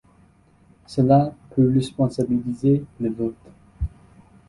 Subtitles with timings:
[0.87, 3.35] Cela peut responsabiliser le vote.